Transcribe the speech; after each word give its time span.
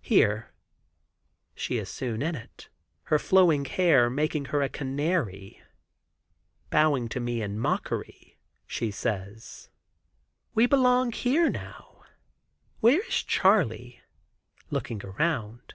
"Here." 0.00 0.54
She 1.54 1.76
is 1.76 1.90
soon 1.90 2.22
in 2.22 2.34
it, 2.34 2.70
her 3.02 3.18
flowing 3.18 3.66
hair 3.66 4.08
making 4.08 4.46
her 4.46 4.62
a 4.62 4.70
canary. 4.70 5.62
Bowing 6.70 7.10
to 7.10 7.20
me 7.20 7.42
in 7.42 7.58
mockery, 7.58 8.38
she 8.66 8.90
says: 8.90 9.68
"We 10.54 10.64
belong 10.64 11.12
here 11.12 11.50
now. 11.50 12.04
Where 12.80 13.04
is 13.06 13.22
Charley," 13.22 14.00
looking 14.70 15.04
around. 15.04 15.74